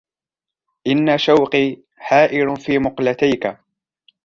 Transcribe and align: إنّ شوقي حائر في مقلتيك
إنّ 0.87 1.17
شوقي 1.17 1.77
حائر 1.97 2.55
في 2.55 2.79
مقلتيك 2.79 3.57